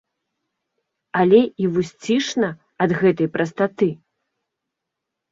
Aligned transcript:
Але 1.23 1.41
і 1.63 1.67
вусцішна 1.75 2.49
ад 2.85 2.91
гэтай 3.01 3.27
прастаты. 3.35 3.89